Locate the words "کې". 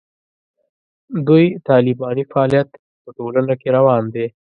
3.61-3.67